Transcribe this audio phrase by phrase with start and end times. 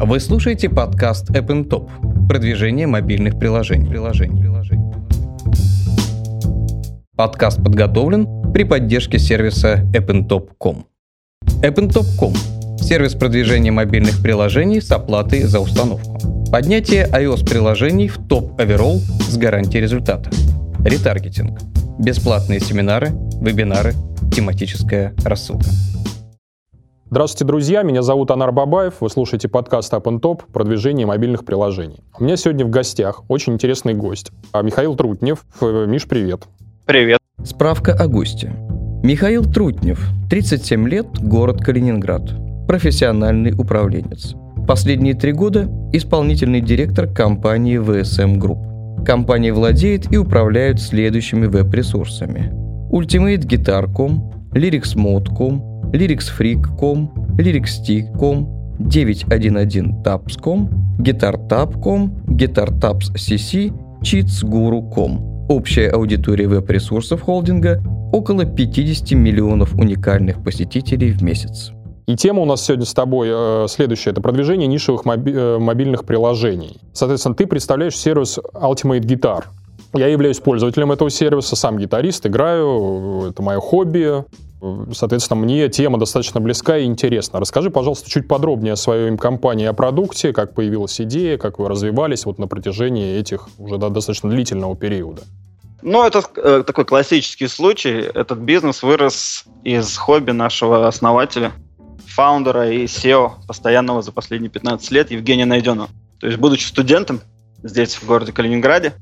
[0.00, 1.88] Вы слушаете подкаст App Top.
[2.28, 3.88] Продвижение мобильных приложений.
[3.88, 4.40] приложений.
[4.40, 4.92] приложений.
[7.16, 10.86] Подкаст подготовлен при поддержке сервиса appntop.com.
[11.62, 12.34] appntop.com–
[12.80, 16.18] сервис продвижения мобильных приложений с оплатой за установку.
[16.50, 20.28] Поднятие iOS-приложений в топ оверолл с гарантией результата.
[20.84, 21.60] Ретаргетинг.
[22.00, 23.94] Бесплатные семинары, вебинары,
[24.34, 25.66] тематическая рассылка.
[27.14, 27.84] Здравствуйте, друзья.
[27.84, 28.94] Меня зовут Анар Бабаев.
[28.98, 32.00] Вы слушаете подкаст Up and Top «Продвижение мобильных приложений».
[32.18, 34.32] У меня сегодня в гостях очень интересный гость.
[34.50, 35.46] А Михаил Трутнев.
[35.60, 36.42] Миш, привет.
[36.86, 37.20] Привет.
[37.44, 38.52] Справка о госте.
[39.04, 42.32] Михаил Трутнев, 37 лет, город Калининград.
[42.66, 44.34] Профессиональный управленец.
[44.66, 49.04] Последние три года исполнительный директор компании VSM Group.
[49.04, 52.50] Компания владеет и управляет следующими веб-ресурсами.
[52.90, 63.72] UltimateGuitar.com, LyricsMode.com, lyricsfreak.com, lyricstick.com, 911tabs.com, guitartab.com, guitartabs.cc,
[64.02, 65.46] cheatsguru.com.
[65.48, 67.82] Общая аудитория веб-ресурсов холдинга–
[68.14, 71.72] около 50 миллионов уникальных посетителей в месяц.
[72.06, 74.10] И тема у нас сегодня с тобой э, следующая.
[74.10, 76.78] Это продвижение нишевых моби- э, мобильных приложений.
[76.92, 79.44] Соответственно, ты представляешь сервис Ultimate Guitar.
[79.94, 84.24] Я являюсь пользователем этого сервиса, сам гитарист, играю, это мое хобби.
[84.92, 87.40] Соответственно, мне тема достаточно близка и интересна.
[87.40, 92.24] Расскажи, пожалуйста, чуть подробнее о своей компании, о продукте, как появилась идея, как вы развивались
[92.24, 95.22] вот на протяжении этих уже да, достаточно длительного периода.
[95.82, 97.90] Ну, это э, такой классический случай.
[97.90, 101.52] Этот бизнес вырос из хобби нашего основателя,
[102.06, 105.90] фаундера и SEO, постоянного за последние 15 лет, Евгения Найденова.
[106.20, 107.20] То есть, будучи студентом
[107.62, 108.94] здесь, в городе Калининграде,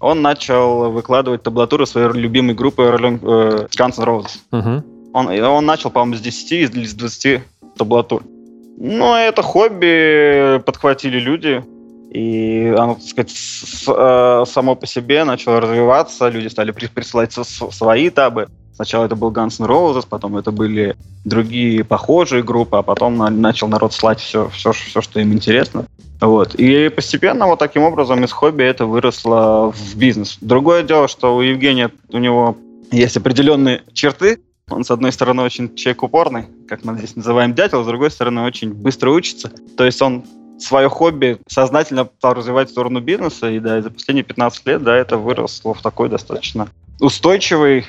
[0.00, 4.30] он начал выкладывать таблатуру своей любимой группы э, Guns N' Roses.
[4.52, 4.97] Uh-huh.
[5.12, 7.42] Он, он начал, по-моему, с 10 или с 20
[7.76, 8.22] таблатур.
[8.80, 11.64] Ну, это хобби подхватили люди,
[12.10, 13.34] и оно, так сказать,
[13.88, 18.48] э, само по себе начало развиваться, люди стали присылать свои табы.
[18.74, 23.66] Сначала это был Guns N' Roses, потом это были другие похожие группы, а потом начал
[23.66, 25.86] народ слать все, все, все что им интересно.
[26.20, 26.54] Вот.
[26.54, 30.38] И постепенно вот таким образом из хобби это выросло в бизнес.
[30.40, 32.56] Другое дело, что у Евгения, у него
[32.92, 34.38] есть определенные черты,
[34.70, 38.42] он, с одной стороны, очень человек упорный, как мы здесь называем дятел, с другой стороны,
[38.42, 39.50] очень быстро учится.
[39.76, 40.24] То есть он
[40.58, 44.96] свое хобби сознательно стал развивать в сторону бизнеса, и да, за последние 15 лет, да,
[44.96, 46.68] это выросло в такой достаточно
[47.00, 47.86] устойчивый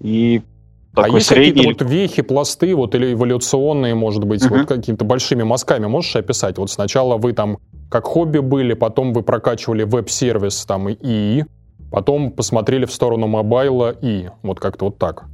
[0.00, 0.42] и
[0.92, 1.62] а такой а есть средний...
[1.62, 4.58] какие-то вот вехи, пласты, вот или эволюционные, может быть, uh-huh.
[4.58, 6.56] вот какими-то большими мазками можешь описать?
[6.56, 7.58] Вот сначала вы там
[7.90, 11.44] как хобби были, потом вы прокачивали веб-сервис там и
[11.90, 15.24] потом посмотрели в сторону мобайла и вот как-то вот так.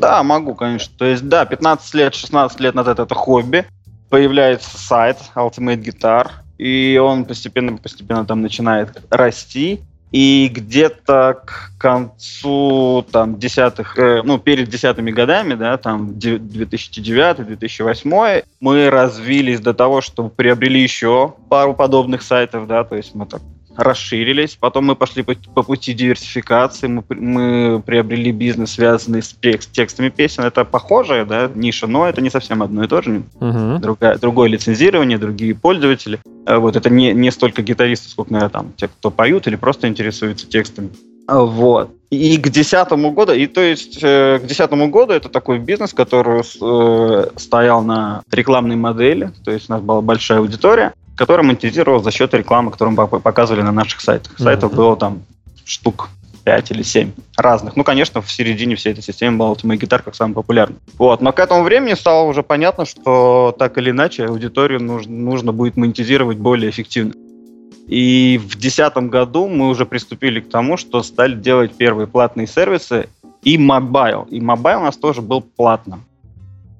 [0.00, 0.92] Да, могу, конечно.
[0.96, 3.66] То есть, да, 15 лет, 16 лет назад это хобби.
[4.10, 9.80] Появляется сайт Ultimate Guitar, и он постепенно-постепенно там начинает расти.
[10.10, 18.88] И где-то к концу там десятых, э, ну, перед десятыми годами, да, там 2009-2008, мы
[18.88, 23.42] развились до того, что приобрели еще пару подобных сайтов, да, то есть мы так
[23.78, 29.72] расширились, потом мы пошли по, по пути диверсификации, мы, мы приобрели бизнес, связанный с текст,
[29.72, 30.42] текстами песен.
[30.42, 33.22] Это похожая да, ниша, но это не совсем одно и то же.
[33.40, 33.78] Uh-huh.
[33.78, 36.20] Другая, другое лицензирование, другие пользователи.
[36.46, 39.86] Э, вот это не, не столько гитаристы, сколько, наверное, там, те, кто поют или просто
[39.86, 40.90] интересуются текстами.
[41.28, 41.90] Вот.
[42.10, 46.40] И к десятому году, и то есть э, к десятому году это такой бизнес, который
[46.40, 52.10] э, стоял на рекламной модели, то есть у нас была большая аудитория, который монетизировал за
[52.10, 54.38] счет рекламы, которую мы показывали на наших сайтах.
[54.38, 54.76] Сайтов mm-hmm.
[54.76, 55.22] было там
[55.66, 56.08] штук
[56.44, 57.76] 5 или 7 разных.
[57.76, 60.76] Ну, конечно, в середине всей этой системы был Ultimate Guitar как самый популярный.
[60.96, 61.20] Вот.
[61.20, 65.76] Но к этому времени стало уже понятно, что так или иначе аудиторию нужно, нужно будет
[65.76, 67.12] монетизировать более эффективно.
[67.88, 73.08] И в 2010 году мы уже приступили к тому, что стали делать первые платные сервисы
[73.42, 74.24] и mobile.
[74.30, 76.04] И mobile у нас тоже был платным.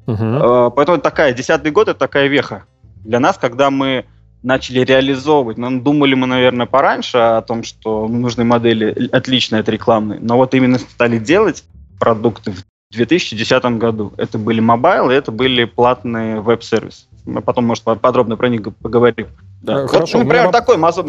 [0.06, 0.70] Uh-huh.
[0.74, 2.64] Поэтому такая, десятый год это такая веха
[3.04, 4.04] для нас, когда мы
[4.42, 5.58] начали реализовывать.
[5.58, 10.54] Ну, думали мы, наверное, пораньше о том, что нужны модели отличные от рекламной, но вот
[10.54, 11.64] именно стали делать
[11.98, 14.12] продукты в 2010 году.
[14.16, 17.06] Это были мобайлы, это были платные веб-сервисы.
[17.24, 19.26] Мы потом, может, подробно про них поговорим.
[19.62, 19.84] Да.
[19.84, 20.18] Э, хорошо.
[20.18, 20.52] Вот, например, меня...
[20.52, 21.06] такой мазок,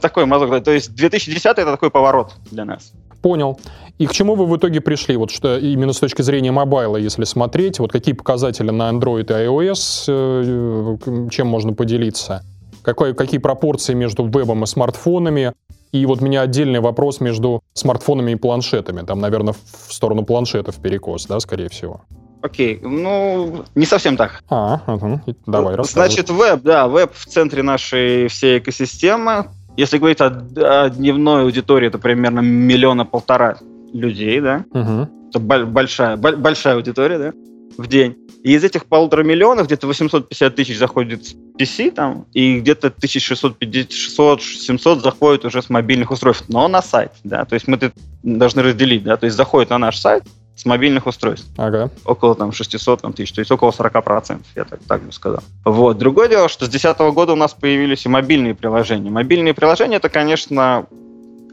[0.00, 0.62] такой мазок.
[0.62, 2.92] То есть 2010 это такой поворот для нас.
[3.22, 3.58] Понял.
[3.98, 5.16] И к чему вы в итоге пришли?
[5.16, 9.46] Вот что именно с точки зрения мобайла, если смотреть, вот какие показатели на Android и
[9.46, 12.42] iOS, э, чем можно поделиться?
[12.82, 15.54] Какой, какие пропорции между вебом и смартфонами?
[15.92, 19.04] И вот у меня отдельный вопрос между смартфонами и планшетами.
[19.04, 22.02] Там, наверное, в сторону планшетов перекос, да, скорее всего.
[22.46, 24.44] Окей, ну, не совсем так.
[24.48, 25.20] А, угу.
[25.46, 26.08] давай, рассказывай.
[26.08, 29.46] Значит, веб, да, веб в центре нашей всей экосистемы.
[29.76, 33.56] Если говорить о, о дневной аудитории, это примерно миллиона полтора
[33.92, 34.64] людей, да.
[34.70, 35.08] Угу.
[35.30, 37.32] Это большая, большая аудитория, да,
[37.76, 38.14] в день.
[38.44, 45.00] И из этих полутора миллионов где-то 850 тысяч заходит с PC, там, и где-то 1600-700
[45.00, 47.76] заходит уже с мобильных устройств, но на сайт, да, то есть мы
[48.22, 50.22] должны разделить, да, то есть заходит на наш сайт
[50.56, 51.48] с мобильных устройств.
[51.58, 51.90] Ага.
[52.04, 55.40] Около там 600 там, тысяч, то есть около 40%, я так, так бы сказал.
[55.64, 55.98] Вот.
[55.98, 59.10] Другое дело, что с 2010 года у нас появились и мобильные приложения.
[59.10, 60.86] Мобильные приложения, это, конечно,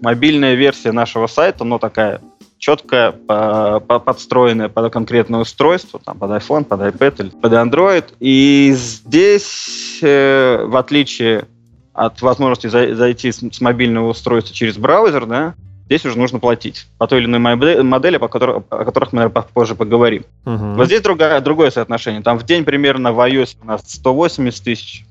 [0.01, 2.21] мобильная версия нашего сайта, но такая
[2.57, 8.05] четкая, подстроенная под конкретное устройство, там, под iPhone, под iPad или под Android.
[8.21, 11.45] И здесь, э, в отличие
[11.91, 17.19] от возможности зайти с мобильного устройства через браузер, да, здесь уже нужно платить по той
[17.19, 17.39] или иной
[17.83, 20.25] модели, по которой, о которых мы, наверное, позже поговорим.
[20.45, 20.75] Угу.
[20.75, 22.21] Вот здесь другое, другое соотношение.
[22.21, 25.05] Там в день примерно в iOS у нас 180 тысяч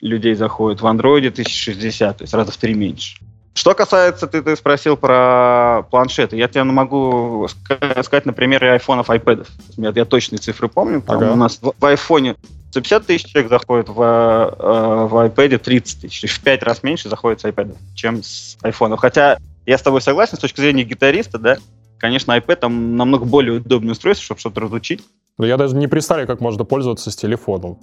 [0.00, 3.16] людей заходит, в Android 1060, то есть раза в три меньше.
[3.54, 6.36] Что касается, ты, ты спросил про планшеты.
[6.36, 9.46] Я тебе могу сказать на примере айфонов, айпэдов.
[9.76, 11.00] Я, я точные цифры помню.
[11.02, 11.32] Там ага.
[11.32, 12.34] У нас в, в айфоне
[12.70, 16.28] 150 тысяч человек заходит, в, э, в iPad 30 тысяч.
[16.28, 18.98] В 5 раз меньше заходит с iPad, чем с айфонов.
[18.98, 21.58] Хотя я с тобой согласен, с точки зрения гитариста, да,
[21.98, 25.02] конечно, iPad там намного более удобное устройство, чтобы что-то разучить.
[25.38, 27.78] Я даже не представляю, как можно пользоваться с телефоном.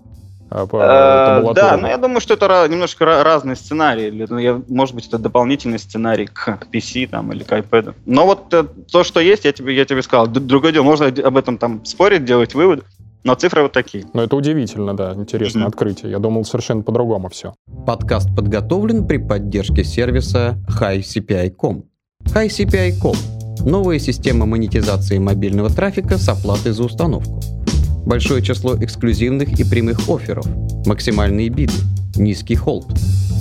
[0.53, 4.11] А, э, да, но я думаю, что это немножко разные сценарии.
[4.67, 7.95] Может быть, это дополнительный сценарий к PC там, или к iPad.
[8.05, 10.27] Но вот э, то, что есть, я тебе, я тебе сказал.
[10.27, 12.83] Другое дело, можно об этом там спорить, делать вывод.
[13.23, 14.05] Но цифры вот такие.
[14.13, 15.67] Ну, это удивительно, да, интересное mm-hmm.
[15.67, 16.11] открытие.
[16.11, 17.53] Я думал совершенно по-другому все.
[17.85, 21.83] Подкаст подготовлен при поддержке сервиса HiCPI.com.
[22.25, 23.15] HiCPI.com–
[23.65, 27.39] новая система монетизации мобильного трафика с оплатой за установку
[28.05, 30.45] большое число эксклюзивных и прямых офферов,
[30.85, 31.73] максимальные биты,
[32.15, 32.87] низкий холд.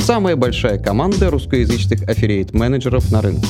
[0.00, 3.48] Самая большая команда русскоязычных аффилиейт-менеджеров на рынке.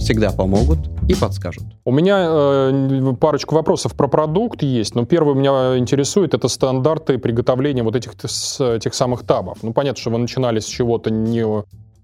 [0.00, 1.64] Всегда помогут и подскажут.
[1.84, 7.82] У меня э, парочку вопросов про продукт есть, но первый меня интересует это стандарты приготовления
[7.82, 9.58] вот этих, этих самых табов.
[9.62, 11.44] Ну, понятно, что вы начинали с чего-то не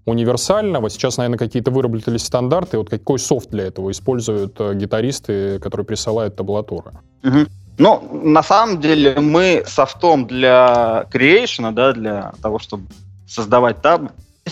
[0.05, 0.89] универсального.
[0.89, 2.77] Сейчас, наверное, какие-то выработались стандарты.
[2.77, 6.91] Вот какой софт для этого используют э, гитаристы, которые присылают табулатуры?
[7.23, 7.45] Угу.
[7.79, 12.87] Ну, на самом деле мы софтом для creation, да, для того, чтобы
[13.27, 14.11] создавать таб,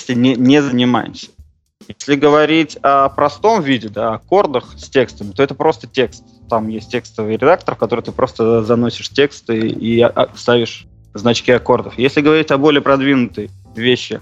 [0.10, 1.28] не, не занимаемся.
[1.88, 6.24] Если говорить о простом виде, да, аккордах с текстами, то это просто текст.
[6.50, 11.98] Там есть текстовый редактор, в который ты просто заносишь тексты и а, ставишь значки аккордов.
[11.98, 14.22] Если говорить о более продвинутой вещи,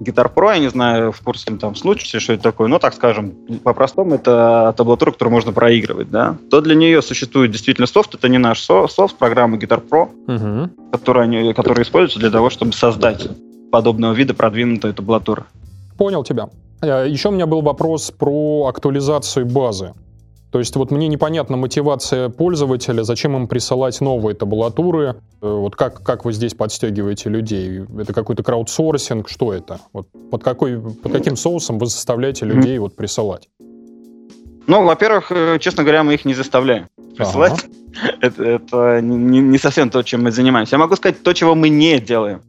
[0.00, 3.32] Guitar Pro, я не знаю, в курсе там случае, что это такое, но, так скажем,
[3.62, 8.38] по-простому, это таблатура, которую можно проигрывать, да, то для нее существует действительно софт, это не
[8.38, 10.90] наш софт, программа Guitar Pro, угу.
[10.90, 13.28] которая, они, которая используется для того, чтобы создать
[13.70, 15.44] подобного вида продвинутую таблатуру.
[15.96, 16.48] Понял тебя.
[16.82, 19.94] Э, Еще у меня был вопрос про актуализацию базы.
[20.50, 26.02] То есть вот мне непонятна мотивация пользователя, зачем им присылать новые табулатуры, э, вот как,
[26.02, 27.84] как вы здесь подстегиваете людей?
[27.98, 29.80] Это какой-то краудсорсинг, что это?
[29.94, 33.48] Вот под, какой, под каким соусом вы заставляете людей вот присылать?
[34.66, 37.52] Ну, во-первых, э, честно говоря, мы их не заставляем присылать.
[37.52, 37.62] Ага.
[38.22, 40.76] Это, это не, не совсем то, чем мы занимаемся.
[40.76, 42.40] Я могу сказать то, чего мы не делаем.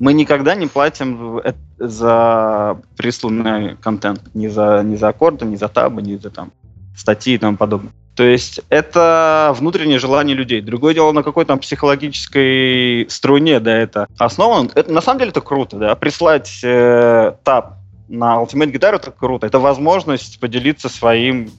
[0.00, 1.40] Мы никогда не платим
[1.78, 4.22] за присланный контент.
[4.34, 6.52] Ни за, ни за аккорды, ни за табы, ни за там
[6.96, 7.92] статьи и тому подобное.
[8.14, 10.60] То есть это внутреннее желание людей.
[10.60, 14.70] Другое дело, на какой там психологической струне, да, это основано.
[14.74, 15.94] Это, на самом деле это круто, да.
[15.96, 19.46] Прислать э, таб на Ultimate Guitar это круто.
[19.46, 21.50] Это возможность поделиться своим,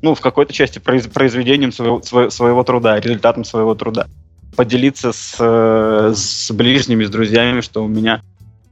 [0.00, 4.06] ну, в какой-то части произ, произведением своего, своего труда, результатом своего труда.
[4.58, 8.22] Поделиться с, э, с ближними, с друзьями, что у меня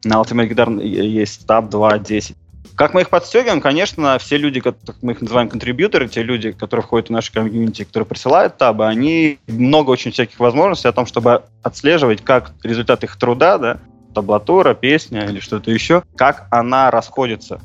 [0.02, 2.34] на Ultimate Guitar есть таб 2.10
[2.74, 3.62] как мы их подстегиваем?
[3.62, 7.84] Конечно, все люди, как мы их называем контрибьюторы, те люди, которые входят в наш комьюнити,
[7.84, 13.16] которые присылают табы, они много очень всяких возможностей о том, чтобы отслеживать, как результат их
[13.16, 13.78] труда, да,
[14.14, 17.60] таблатура, песня или что-то еще, как она расходится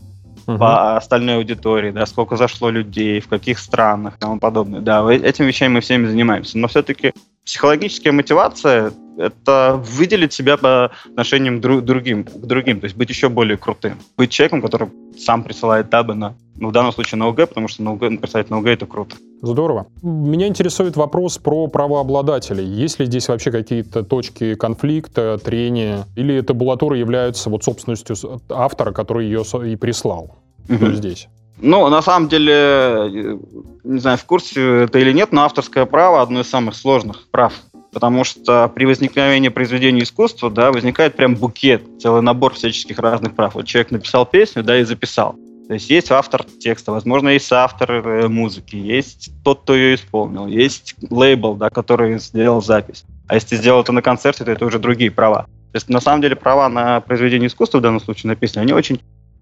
[0.51, 0.59] угу.
[0.59, 4.81] по остальной аудитории, да, сколько зашло людей, в каких странах и тому подобное.
[4.81, 6.57] Да, этими вещами мы всеми занимаемся.
[6.57, 7.13] Но все-таки
[7.45, 13.29] психологическая мотивация— это выделить себя по отношениям к другим, к другим, то есть быть еще
[13.29, 13.99] более крутым.
[14.17, 17.83] Быть человеком, который сам присылает табы на, ну, в данном случае на ОГ, потому что
[17.83, 19.15] на ОГ, присылать на ОГ— это круто.
[19.41, 19.87] Здорово.
[20.03, 22.65] Меня интересует вопрос про правообладателей.
[22.65, 28.15] Есть ли здесь вообще какие-то точки конфликта, трения, или табулатуры являются вот собственностью
[28.49, 30.37] автора, который ее и прислал?
[30.69, 30.93] Угу.
[30.93, 31.27] здесь?
[31.61, 33.37] Ну, на самом деле,
[33.83, 37.53] не знаю, в курсе это или нет, но авторское право одно из самых сложных прав.
[37.93, 43.55] Потому что при возникновении произведения искусства, да, возникает прям букет, целый набор всяческих разных прав.
[43.55, 45.35] Вот человек написал песню, да, и записал.
[45.67, 50.47] То есть есть автор текста, возможно, есть автор э, музыки, есть тот, кто ее исполнил,
[50.47, 53.05] есть лейбл, да, который сделал запись.
[53.27, 55.43] А если сделал это на концерте, то это уже другие права.
[55.43, 58.73] То есть, на самом деле, права на произведение искусства, в данном случае на песню, они
[58.73, 58.99] очень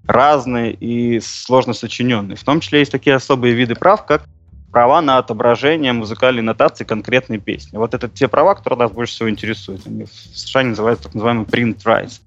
[0.09, 2.35] разные и сложно сочиненные.
[2.35, 4.23] В том числе есть такие особые виды прав, как
[4.71, 7.77] права на отображение музыкальной нотации конкретной песни.
[7.77, 9.85] Вот это те права, которые нас больше всего интересуют.
[9.85, 12.21] Они в США называются так называемый print rights.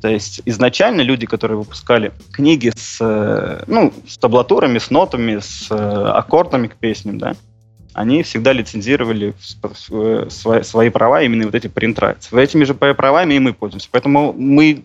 [0.00, 5.68] То есть изначально люди, которые выпускали книги с, э, ну, с таблатурами, с нотами, с
[5.70, 7.34] э, аккордами к песням, да,
[7.94, 9.34] они всегда лицензировали
[9.74, 12.36] свои, свои права, именно вот эти print rights.
[12.36, 13.88] Этими же правами и мы пользуемся.
[13.90, 14.84] Поэтому мы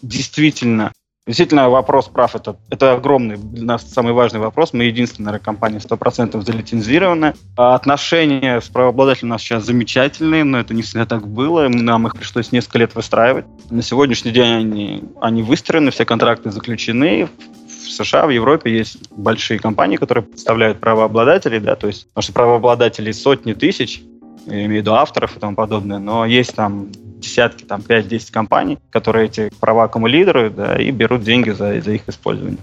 [0.00, 0.92] действительно
[1.24, 4.72] Действительно, вопрос прав это, это огромный для нас самый важный вопрос.
[4.72, 7.36] Мы единственная компания 100% залицензированная.
[7.56, 11.68] А отношения с правообладателем у нас сейчас замечательные, но это не всегда так было.
[11.68, 13.44] Нам их пришлось несколько лет выстраивать.
[13.70, 17.28] На сегодняшний день они, они выстроены, все контракты заключены.
[17.68, 22.32] В США, в Европе есть большие компании, которые представляют правообладателей, да, то есть, потому что
[22.32, 24.02] правообладателей сотни тысяч,
[24.46, 26.90] я имею в виду авторов и тому подобное, но есть там
[27.22, 32.08] десятки, там 5-10 компаний, которые эти права аккумулируют да, и берут деньги за, за их
[32.08, 32.58] использование.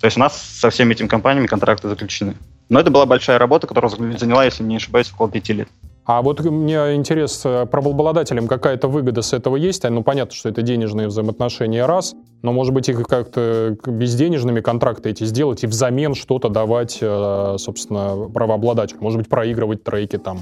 [0.00, 2.34] То есть у нас со всеми этими компаниями контракты заключены.
[2.68, 5.68] Но это была большая работа, которая заняла, если не ошибаюсь, около пяти лет.
[6.06, 9.84] А вот мне интерес, э, правообладателям какая-то выгода с этого есть?
[9.88, 15.24] Ну, понятно, что это денежные взаимоотношения раз, но, может быть, их как-то безденежными контракты эти
[15.24, 19.00] сделать и взамен что-то давать, э, собственно, правообладателю?
[19.00, 20.40] Может быть, проигрывать треки там,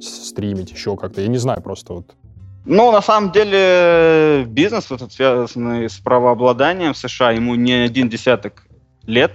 [0.00, 1.20] стримить еще как-то?
[1.20, 2.14] Я не знаю просто вот.
[2.66, 8.08] Ну, на самом деле, бизнес, вот этот, связанный с правообладанием в США, ему не один
[8.08, 8.64] десяток
[9.06, 9.32] лет.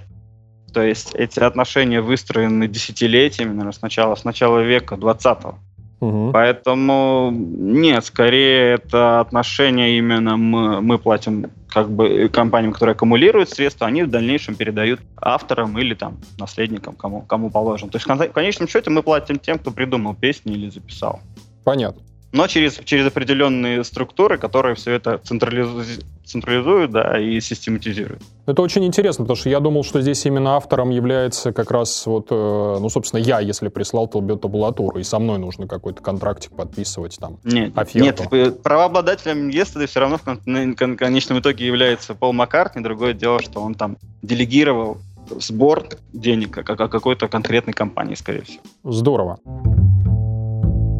[0.72, 5.58] То есть эти отношения выстроены десятилетиями, наверное, с начала, с начала века 20-го.
[5.98, 6.30] Угу.
[6.32, 13.86] Поэтому нет, скорее это отношения именно мы, мы платим как бы компаниям, которые аккумулируют средства,
[13.86, 17.90] они в дальнейшем передают авторам или там наследникам, кому, кому положено.
[17.90, 21.20] То есть в конечном счете мы платим тем, кто придумал песню или записал.
[21.64, 22.02] Понятно
[22.32, 25.82] но через, через определенные структуры, которые все это централизу,
[26.24, 28.22] централизуют да, и систематизируют.
[28.46, 32.28] Это очень интересно, потому что я думал, что здесь именно автором является как раз вот,
[32.30, 32.34] э,
[32.80, 37.72] ну, собственно, я, если прислал табулатуру, и со мной нужно какой-то контрактик подписывать там, Нет,
[37.76, 38.34] оферту.
[38.34, 43.74] нет правообладателем Yesterday все равно в конечном итоге является Пол Маккартни, другое дело, что он
[43.74, 44.98] там делегировал
[45.38, 48.62] сбор денег как какой-то конкретной компании, скорее всего.
[48.84, 49.38] Здорово.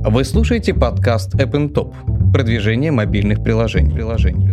[0.08, 1.92] Вы слушаете подкаст App Top.
[2.32, 3.92] Продвижение мобильных приложений.
[3.92, 4.48] приложений.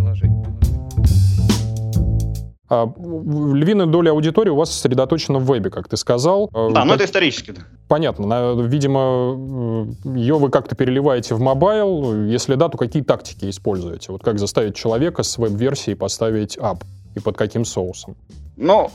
[2.67, 6.49] А, львиная доля аудитории у вас сосредоточена в вебе, как ты сказал.
[6.51, 6.85] Да, как...
[6.85, 7.51] но это исторически.
[7.51, 7.61] Да.
[7.87, 8.63] Понятно.
[8.63, 12.25] Видимо, ее вы как-то переливаете в mobile.
[12.25, 14.11] Если да, то какие тактики используете?
[14.11, 16.83] Вот как заставить человека с веб-версией поставить app?
[17.13, 18.15] И под каким соусом?
[18.57, 18.89] Ну,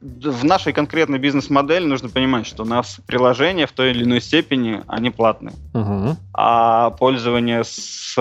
[0.00, 4.82] в нашей конкретной бизнес-модели нужно понимать, что у нас приложения в той или иной степени,
[4.86, 5.54] они платные.
[5.74, 6.16] Угу.
[6.34, 8.20] А пользование с э,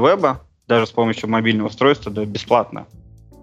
[0.00, 2.86] веба, даже с помощью мобильного устройства, да, бесплатно.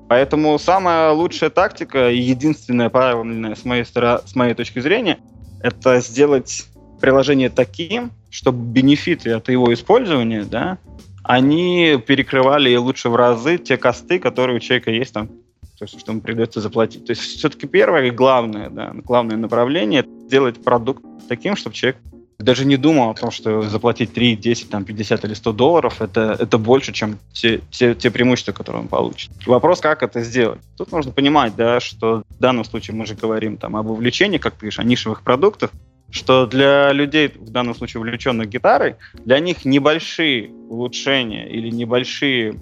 [0.08, 5.20] Поэтому самая лучшая тактика и единственная правильная с моей, с моей точки зрения,
[5.62, 6.68] это сделать
[7.02, 10.78] приложение таким, чтобы бенефиты от его использования, да,
[11.24, 15.30] они перекрывали лучше в разы те косты, которые у человека есть там
[15.78, 17.06] то есть что ему придется заплатить.
[17.06, 21.98] То есть все-таки первое и главное, да, главное направление сделать продукт таким, чтобы человек
[22.40, 26.36] даже не думал о том, что заплатить 3, 10, там, 50 или 100 долларов, это,
[26.40, 29.32] это больше, чем те, те, те преимущества, которые он получит.
[29.46, 30.60] Вопрос, как это сделать.
[30.78, 34.54] Тут нужно понимать, да, что в данном случае мы же говорим там, об увлечении, как
[34.54, 35.72] ты говоришь, о нишевых продуктах,
[36.12, 42.56] что для людей, в данном случае увлеченных гитарой, для них небольшие улучшения или небольшие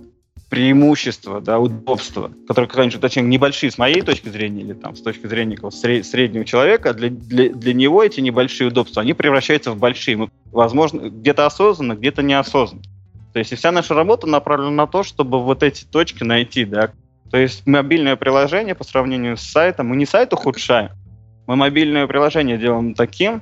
[0.52, 5.26] преимущества, да, удобства, которые, конечно, точнее, небольшие с моей точки зрения или там с точки
[5.26, 5.58] зрения
[6.04, 10.30] среднего человека, для, для, для него эти небольшие удобства, они превращаются в большие.
[10.52, 12.84] Возможно, где-то осознанно, где-то неосознанно.
[13.32, 16.92] То есть и вся наша работа направлена на то, чтобы вот эти точки найти, да.
[17.32, 20.90] То есть мобильное приложение по сравнению с сайтом, мы не сайт ухудшаем,
[21.48, 23.42] мы мобильное приложение делаем таким,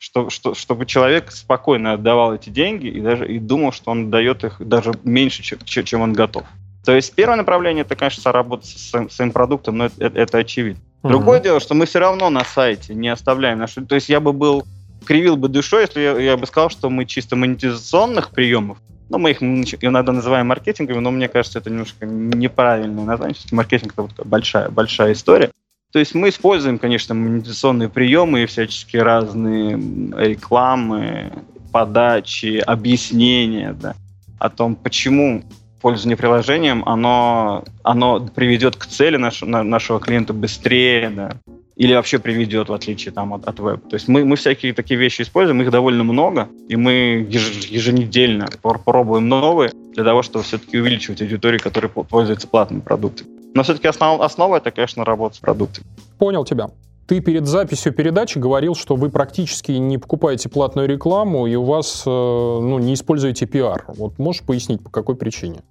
[0.00, 4.44] что, что, чтобы человек спокойно отдавал эти деньги и даже и думал, что он дает
[4.44, 6.44] их даже меньше, чем, чем он готов.
[6.84, 10.82] То есть первое направление это, конечно, работа с своим продуктом, но это, это очевидно.
[11.02, 11.44] Другое uh-huh.
[11.44, 13.84] дело, что мы все равно на сайте не оставляем нашу.
[13.84, 14.64] То есть я бы был
[15.04, 18.78] кривил бы душой, если я, я бы сказал, что мы чисто монетизационных приемов,
[19.10, 23.36] ну, мы их иногда называем маркетинговыми, но мне кажется, это немножко неправильное название.
[23.50, 25.50] Маркетинг это вот большая, большая история.
[25.92, 29.76] То есть мы используем, конечно, монетизационные приемы и всяческие разные
[30.16, 31.32] рекламы,
[31.72, 33.94] подачи, объяснения да,
[34.38, 35.42] о том, почему
[35.80, 41.32] пользование приложением, оно, оно приведет к цели наш, нашего клиента быстрее, да,
[41.74, 43.88] или вообще приведет, в отличие там, от, от веб.
[43.88, 49.28] То есть мы, мы всякие такие вещи используем, их довольно много, и мы еженедельно пробуем
[49.28, 53.39] новые для того, чтобы все-таки увеличивать аудиторию, которая пользуется платными продуктами.
[53.54, 55.86] Но все-таки основ, основа это, конечно, работа с продуктами.
[56.18, 56.68] Понял тебя.
[57.06, 62.04] Ты перед записью передачи говорил, что вы практически не покупаете платную рекламу и у вас
[62.06, 63.84] э, ну, не используете пиар.
[63.88, 65.62] Вот можешь пояснить, по какой причине?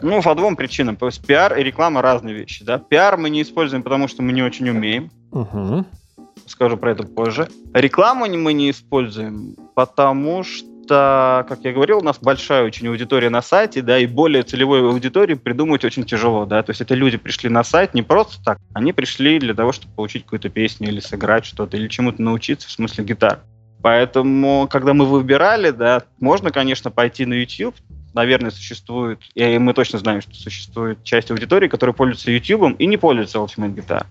[0.00, 0.96] Ну, по двум причинам.
[0.96, 2.64] То есть пиар и реклама разные вещи.
[2.64, 2.78] Да?
[2.78, 5.10] Пиар мы не используем, потому что мы не очень умеем.
[5.30, 5.84] Угу.
[6.46, 7.48] Скажу про это позже.
[7.74, 13.30] Рекламу мы не используем, потому что что, как я говорил, у нас большая очень аудитория
[13.30, 17.16] на сайте, да, и более целевой аудитории придумать очень тяжело, да, то есть это люди
[17.16, 20.98] пришли на сайт не просто так, они пришли для того, чтобы получить какую-то песню или
[20.98, 23.38] сыграть что-то, или чему-то научиться, в смысле гитар.
[23.82, 27.76] Поэтому, когда мы выбирали, да, можно, конечно, пойти на YouTube,
[28.12, 32.96] наверное, существует, и мы точно знаем, что существует часть аудитории, которая пользуется YouTube и не
[32.96, 34.06] пользуется Ultimate Guitar.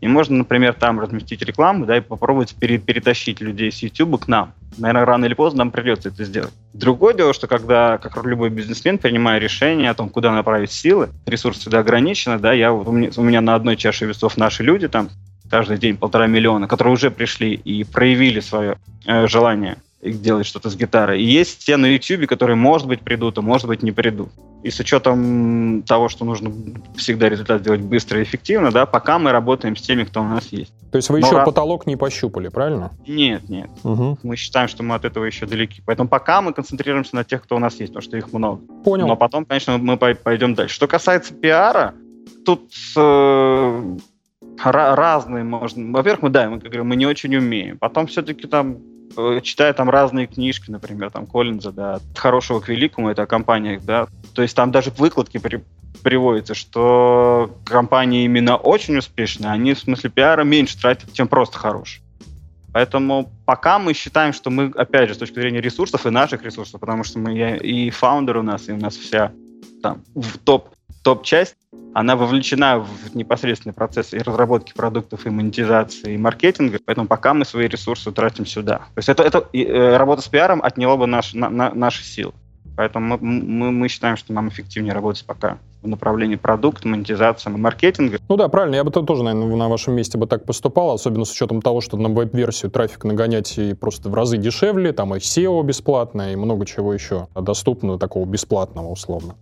[0.00, 4.28] И можно, например, там разместить рекламу, да, и попробовать пере перетащить людей с YouTube к
[4.28, 4.52] нам.
[4.76, 6.52] Наверное, рано или поздно нам придется это сделать.
[6.72, 11.62] Другое дело, что когда, как любой бизнесмен, принимая решение о том, куда направить силы, ресурсы
[11.62, 15.08] всегда ограничены, да, я, у, меня, у меня на одной чаше весов наши люди там,
[15.50, 20.76] каждый день полтора миллиона, которые уже пришли и проявили свое э, желание делать что-то с
[20.76, 21.20] гитарой.
[21.20, 24.30] И есть те на YouTube, которые, может быть, придут, а может быть, не придут.
[24.62, 26.52] И с учетом того, что нужно
[26.96, 30.48] всегда результат делать быстро и эффективно, да, пока мы работаем с теми, кто у нас
[30.48, 30.72] есть.
[30.90, 31.46] То есть вы Но еще раз...
[31.46, 32.92] потолок не пощупали, правильно?
[33.06, 33.70] Нет, нет.
[33.84, 34.18] Угу.
[34.22, 35.82] Мы считаем, что мы от этого еще далеки.
[35.84, 38.60] Поэтому пока мы концентрируемся на тех, кто у нас есть, потому что их много.
[38.84, 39.06] Понял.
[39.06, 40.74] Но потом, конечно, мы пойдем дальше.
[40.74, 41.94] Что касается пиара,
[42.44, 43.96] тут э,
[44.64, 45.92] разные можно.
[45.92, 47.78] Во-первых, мы да, мы, как говорю, мы не очень умеем.
[47.78, 48.78] Потом все-таки там
[49.42, 53.84] читая там разные книжки, например, там Коллинза, да, от хорошего к великому, это о компаниях,
[53.84, 55.64] да, то есть там даже выкладки при,
[56.02, 62.02] приводятся, что компании именно очень успешные, они в смысле пиара меньше тратят, чем просто хорошие.
[62.72, 66.80] Поэтому пока мы считаем, что мы, опять же, с точки зрения ресурсов и наших ресурсов,
[66.80, 69.32] потому что мы и фаундер у нас, и у нас вся
[69.82, 70.68] там в топ
[71.02, 71.56] топ-часть,
[71.94, 77.44] она вовлечена в непосредственный процесс и разработки продуктов, и монетизации, и маркетинга, поэтому пока мы
[77.44, 78.78] свои ресурсы тратим сюда.
[78.94, 82.32] То есть это, это э, работа с пиаром отняла бы наш, на, на, наши силы.
[82.78, 88.18] Поэтому мы, мы, мы считаем, что нам эффективнее работать пока в направлении продукта, монетизации, маркетинга.
[88.28, 88.76] Ну да, правильно.
[88.76, 91.96] Я бы тоже, наверное, на вашем месте бы так поступал, особенно с учетом того, что
[91.96, 96.66] на веб-версию трафик нагонять и просто в разы дешевле, там и SEO бесплатно, и много
[96.66, 99.34] чего еще доступно такого бесплатного условно.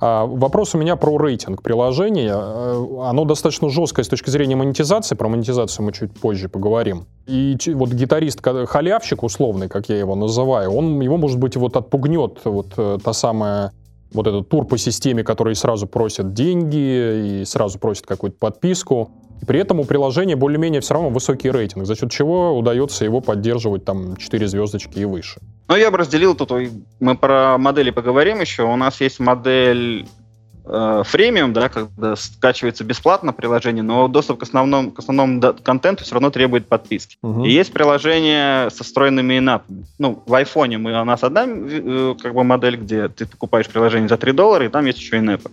[0.00, 2.34] А, вопрос у меня про рейтинг приложения.
[2.34, 5.14] Э, оно достаточно жесткое с точки зрения монетизации.
[5.14, 7.06] Про монетизацию мы чуть позже поговорим.
[7.26, 12.40] И вот гитарист, халявщик условный, как я его называю, он его, может быть, вот отпугнет
[12.44, 13.72] вот э, та самая
[14.12, 19.10] вот этот тур по системе, который сразу просит деньги и сразу просит какую-то подписку.
[19.42, 23.20] И при этом у приложения более-менее все равно высокий рейтинг, за счет чего удается его
[23.20, 25.40] поддерживать там 4 звездочки и выше.
[25.68, 26.52] Ну, я бы разделил тут,
[26.98, 28.64] мы про модели поговорим еще.
[28.64, 30.06] У нас есть модель
[30.70, 36.14] э, фремиум, да, когда скачивается бесплатно приложение, но доступ к основному, к основному контенту все
[36.14, 37.16] равно требует подписки.
[37.22, 37.44] Угу.
[37.44, 39.84] И есть приложение со встроенными инапами.
[39.98, 44.08] Ну, в айфоне мы, у нас одна э, как бы модель, где ты покупаешь приложение
[44.08, 45.50] за 3 доллара, и там есть еще инапы.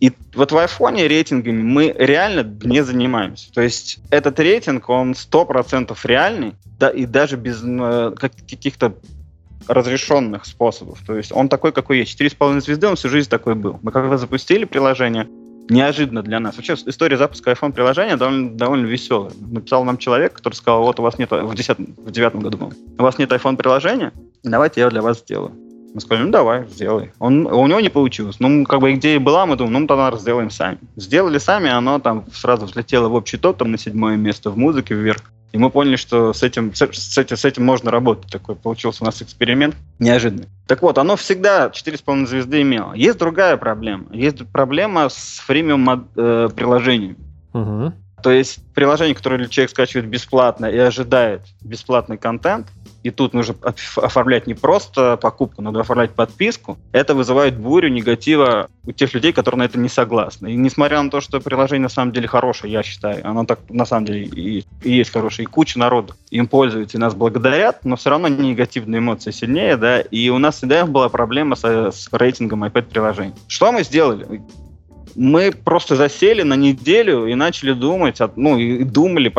[0.00, 3.50] И вот в айфоне рейтингами мы реально не занимаемся.
[3.52, 8.94] То есть этот рейтинг, он 100% реальный, да, и даже без э, каких-то
[9.68, 10.98] разрешенных способов.
[11.06, 12.20] То есть он такой, какой есть.
[12.20, 13.78] 4,5 звезды, он всю жизнь такой был.
[13.82, 15.28] Мы когда запустили приложение,
[15.68, 16.56] неожиданно для нас.
[16.56, 19.32] Вообще история запуска iPhone приложения довольно, довольно веселая.
[19.40, 23.02] Написал нам человек, который сказал, вот у вас нет, в 10 в девятом году, у
[23.02, 25.52] вас нет iPhone приложения, давайте я для вас сделаю.
[25.94, 27.12] Мы сказали, ну давай, сделай.
[27.18, 28.36] Он, у него не получилось.
[28.38, 30.78] Ну, как бы идея была, мы думаем, ну тогда сделаем сами.
[30.96, 34.94] Сделали сами, оно там сразу взлетело в общий топ, там на седьмое место в музыке
[34.94, 35.22] вверх.
[35.52, 38.30] И мы поняли, что с этим, с, с, этим, с этим можно работать.
[38.30, 40.48] Такой получился у нас эксперимент неожиданный.
[40.66, 42.92] Так вот, оно всегда 4,5 звезды имело.
[42.94, 44.06] Есть другая проблема.
[44.12, 47.16] Есть проблема с фримиум э, приложениями.
[47.52, 47.92] Угу.
[48.22, 52.66] То есть приложение, которое человек скачивает бесплатно и ожидает бесплатный контент,
[53.06, 58.90] и тут нужно оформлять не просто покупку, надо оформлять подписку, это вызывает бурю негатива у
[58.90, 60.52] тех людей, которые на это не согласны.
[60.52, 63.86] И несмотря на то, что приложение на самом деле хорошее, я считаю, оно так на
[63.86, 67.94] самом деле и, и есть хорошее, и куча народу им пользуется и нас благодарят, но
[67.94, 72.64] все равно негативные эмоции сильнее, да, и у нас всегда была проблема с, с рейтингом
[72.64, 73.34] iPad-приложений.
[73.46, 74.42] Что мы сделали?
[75.14, 79.32] мы просто засели на неделю и начали думать, ну, и думали,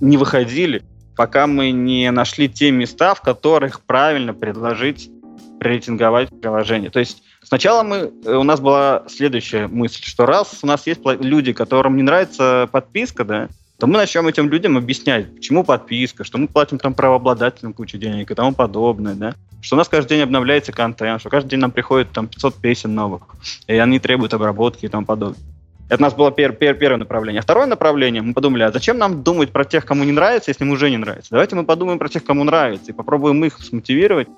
[0.00, 0.82] не выходили,
[1.18, 5.10] пока мы не нашли те места, в которых правильно предложить
[5.58, 6.90] рейтинговать приложение.
[6.90, 11.00] То есть сначала мы, э, у нас была следующая мысль, что раз у нас есть
[11.04, 13.48] люди, которым не нравится подписка, да,
[13.80, 18.30] то мы начнем этим людям объяснять, почему подписка, что мы платим там правообладателям кучу денег
[18.30, 21.72] и тому подобное, да, что у нас каждый день обновляется контент, что каждый день нам
[21.72, 23.22] приходит там 500 песен новых,
[23.66, 25.40] и они требуют обработки и тому подобное.
[25.88, 27.40] Это у нас было пер, пер, первое направление.
[27.40, 30.64] А второе направление, мы подумали, а зачем нам думать про тех, кому не нравится, если
[30.64, 31.30] им уже не нравится?
[31.30, 34.28] Давайте мы подумаем про тех, кому нравится, и попробуем их смотивировать,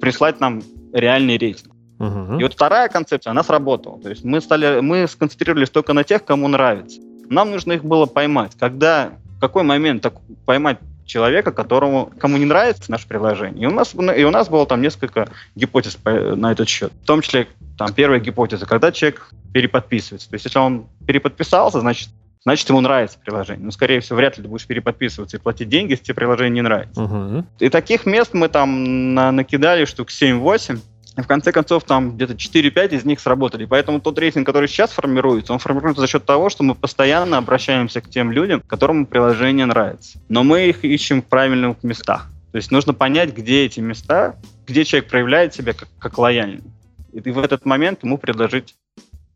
[0.00, 1.72] прислать нам реальный рейтинг.
[1.98, 2.40] Uh-huh.
[2.40, 4.00] И вот вторая концепция, она сработала.
[4.00, 7.00] То есть мы, стали, мы сконцентрировались только на тех, кому нравится.
[7.28, 8.52] Нам нужно их было поймать.
[8.58, 10.14] Когда, в какой момент так,
[10.46, 10.78] поймать
[11.10, 13.64] человека, которому, кому не нравится наше приложение.
[13.64, 16.92] И у нас, и у нас было там несколько гипотез на этот счет.
[17.02, 20.28] В том числе, там, первая гипотеза, когда человек переподписывается.
[20.30, 22.10] То есть, если он переподписался, значит,
[22.44, 23.64] значит, ему нравится приложение.
[23.64, 26.62] Ну, скорее всего, вряд ли ты будешь переподписываться и платить деньги, если тебе приложение не
[26.62, 27.00] нравится.
[27.00, 27.44] Uh-huh.
[27.58, 30.78] И таких мест мы там на- накидали штук 7-8.
[31.16, 33.64] И в конце концов, там где-то 4-5 из них сработали.
[33.64, 38.00] Поэтому тот рейтинг, который сейчас формируется, он формируется за счет того, что мы постоянно обращаемся
[38.00, 40.18] к тем людям, которым приложение нравится.
[40.28, 42.28] Но мы их ищем в правильных местах.
[42.52, 46.64] То есть нужно понять, где эти места, где человек проявляет себя как, как лояльный.
[47.12, 48.76] И в этот момент ему предложить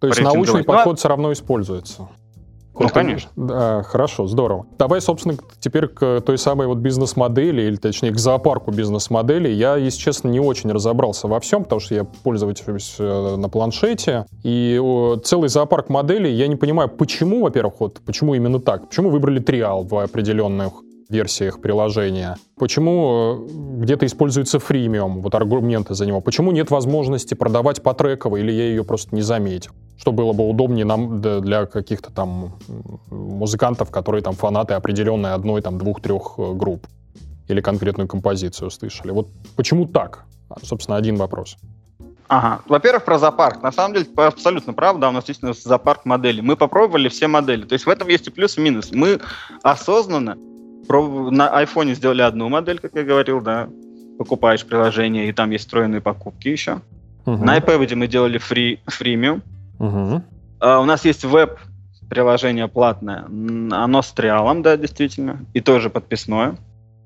[0.00, 2.08] То есть научный ну, подход все равно используется.
[2.78, 3.30] Ну, конечно.
[3.36, 4.66] Да, хорошо, здорово.
[4.78, 9.48] Давай, собственно, теперь к той самой вот бизнес-модели, или точнее к зоопарку бизнес-модели.
[9.48, 12.64] Я, если честно, не очень разобрался во всем, потому что я пользователь
[12.98, 14.26] э, на планшете.
[14.42, 14.80] И
[15.24, 18.88] целый зоопарк моделей, я не понимаю, почему, во-первых, вот почему именно так?
[18.88, 22.36] Почему выбрали триал в определенных версиях приложения?
[22.56, 26.20] Почему э, где-то используется фримиум, вот аргументы за него?
[26.20, 29.72] Почему нет возможности продавать по треково, или я ее просто не заметил?
[29.96, 32.56] Что было бы удобнее нам для каких-то там
[33.10, 36.86] музыкантов, которые там фанаты определенной одной, там, двух-трех э, групп
[37.48, 39.10] или конкретную композицию услышали.
[39.10, 40.24] Вот почему так?
[40.62, 41.56] Собственно, один вопрос.
[42.28, 42.62] Ага.
[42.66, 43.62] Во-первых, про зоопарк.
[43.62, 46.40] На самом деле, абсолютно правда, у нас есть зоопарк модели.
[46.40, 47.64] Мы попробовали все модели.
[47.64, 48.90] То есть в этом есть и плюс, и минус.
[48.92, 49.20] Мы
[49.62, 50.36] осознанно
[50.88, 53.68] на iPhone сделали одну модель, как я говорил, да.
[54.18, 56.80] Покупаешь приложение, и там есть встроенные покупки еще.
[57.26, 57.44] Угу.
[57.44, 59.42] На iPad мы делали фри, фримиум.
[59.78, 60.22] Угу.
[60.60, 61.58] Uh, у нас есть веб
[62.08, 63.24] приложение платное.
[63.24, 65.44] Оно с триалом, да, действительно.
[65.52, 66.56] И тоже подписное.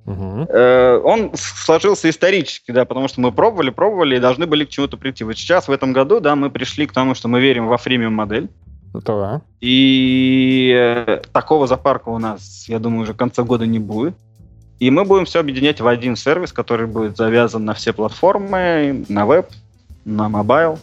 [0.07, 0.49] Угу.
[0.53, 4.97] Uh, он сложился исторически, да, потому что мы пробовали, пробовали и должны были к чему-то
[4.97, 5.25] прийти.
[5.25, 8.15] Вот сейчас, в этом году, да, мы пришли к тому, что мы верим во фримиум
[8.15, 8.49] модель.
[8.93, 9.43] Да.
[9.61, 14.15] И э, такого зоопарка у нас, я думаю, уже к концу года не будет.
[14.79, 19.27] И мы будем все объединять в один сервис, который будет завязан на все платформы, на
[19.27, 19.49] веб,
[20.05, 20.79] на mobile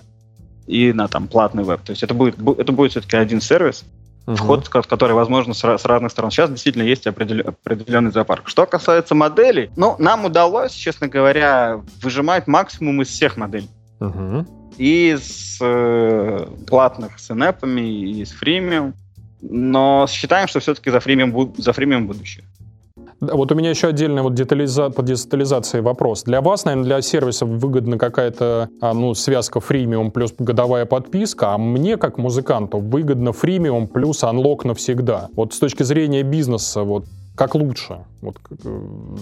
[0.68, 1.82] и на там платный веб.
[1.82, 3.86] То есть это будет, это будет все-таки один сервис,
[4.26, 4.36] uh-huh.
[4.36, 6.32] вход, который возможно с, с разных сторон.
[6.32, 8.50] Сейчас действительно есть определен, определенный зоопарк.
[8.50, 13.70] Что касается моделей, ну, нам удалось, честно говоря, выжимать максимум из всех моделей.
[14.00, 14.46] Uh-huh
[14.78, 18.94] и с э, платных с in-app ами, и с фримиум.
[19.42, 22.46] Но считаем, что все-таки за freemium, за freemium будущее.
[23.22, 24.90] Вот у меня еще отдельный вот детализа...
[24.90, 26.24] по детализации вопрос.
[26.24, 31.58] Для вас, наверное, для сервиса выгодна какая-то а, ну, связка freemium плюс годовая подписка, а
[31.58, 35.30] мне, как музыканту, выгодно freemium плюс unlock навсегда.
[35.36, 37.06] Вот с точки зрения бизнеса, вот
[37.36, 38.00] как лучше?
[38.22, 38.80] Вот, э,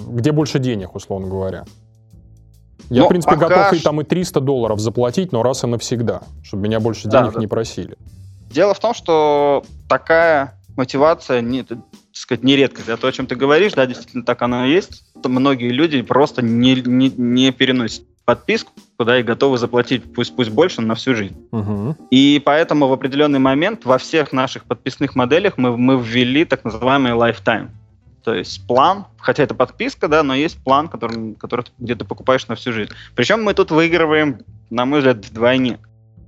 [0.10, 1.66] где больше денег, условно говоря?
[2.90, 6.22] Я, но в принципе, готов и там и 300 долларов заплатить, но раз и навсегда,
[6.44, 7.40] чтобы меня больше денег да.
[7.40, 7.98] не просили.
[8.50, 11.80] Дело в том, что такая мотивация не, так
[12.12, 12.90] сказать, не редкость.
[12.90, 15.06] А то, о чем ты говоришь, да, действительно так оно и есть.
[15.24, 20.82] Многие люди просто не, не, не переносят подписку, да, и готовы заплатить пусть, пусть больше,
[20.82, 21.36] на всю жизнь.
[21.52, 21.98] Угу.
[22.12, 27.12] И поэтому в определенный момент во всех наших подписных моделях мы, мы ввели так называемый
[27.12, 27.70] lifetime.
[28.24, 32.56] То есть план, хотя это подписка, да, но есть план, который, который ты покупаешь на
[32.56, 32.92] всю жизнь.
[33.16, 35.80] Причем мы тут выигрываем, на мой взгляд, вдвойне.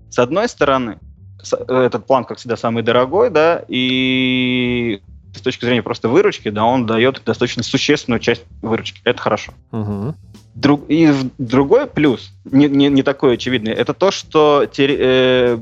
[0.10, 1.00] С одной стороны,
[1.42, 5.02] этот план, как всегда, самый дорогой, да, и
[5.34, 9.02] с точки зрения просто выручки, да, он дает достаточно существенную часть выручки.
[9.04, 9.54] Это хорошо.
[9.72, 10.16] Угу.
[10.56, 15.58] Друг, и другой плюс, не, не, не такой очевидный, это то, что, те, э,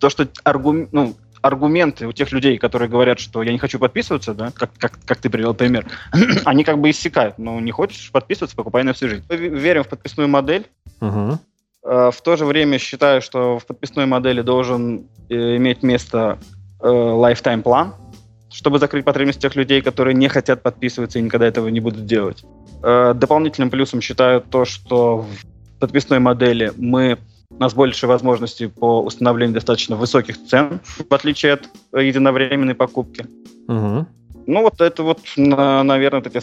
[0.00, 4.34] то, что аргум, ну, аргументы у тех людей, которые говорят, что я не хочу подписываться,
[4.34, 5.86] да, как, как, как ты привел пример,
[6.44, 7.38] они как бы иссякают.
[7.38, 9.24] Ну, не хочешь подписываться, покупай на всю жизнь.
[9.28, 10.66] Мы верим в подписную модель.
[11.00, 11.38] Uh-huh.
[11.82, 16.38] В то же время считаю, что в подписной модели должен э, иметь место
[16.80, 17.94] э, lifetime план,
[18.52, 22.44] чтобы закрыть потребности тех людей, которые не хотят подписываться и никогда этого не будут делать.
[22.84, 27.18] Э, дополнительным плюсом считаю то, что в подписной модели мы
[27.62, 33.26] нас больше возможностей по установлению достаточно высоких цен, в отличие от единовременной покупки.
[33.68, 34.06] Угу.
[34.46, 36.38] Ну, вот это вот, наверное, вот эти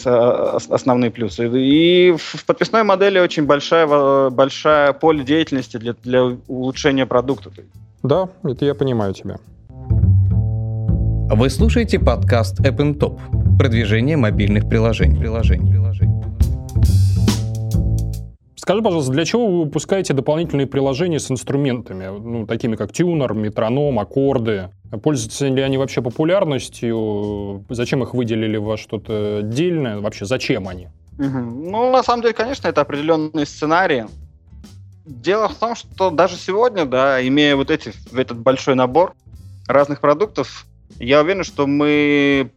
[0.72, 1.48] основные плюсы.
[1.52, 7.50] И в подписной модели очень большая, большая поле деятельности для, для улучшения продукта.
[8.02, 9.36] Да, это я понимаю тебя.
[11.32, 13.18] Вы слушаете подкаст App Top.
[13.58, 15.18] Продвижение мобильных приложений.
[15.18, 15.70] приложений.
[15.70, 16.09] приложений.
[18.60, 23.98] Скажи, пожалуйста, для чего вы выпускаете дополнительные приложения с инструментами, ну, такими как тюнер, метроном,
[23.98, 24.68] аккорды?
[25.02, 27.64] Пользуются ли они вообще популярностью?
[27.70, 29.98] Зачем их выделили во что-то отдельное?
[30.00, 30.88] Вообще, зачем они?
[31.16, 34.04] Ну, на самом деле, конечно, это определенные сценарии.
[35.06, 39.14] Дело в том, что даже сегодня, да, имея вот эти, этот большой набор
[39.68, 40.66] разных продуктов,
[40.98, 42.50] я уверен, что мы